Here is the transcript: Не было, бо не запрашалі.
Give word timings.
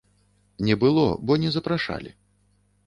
Не 0.69 0.75
было, 0.83 1.03
бо 1.29 1.39
не 1.45 1.49
запрашалі. 1.59 2.17